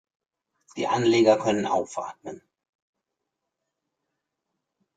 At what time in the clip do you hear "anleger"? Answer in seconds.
0.87-1.37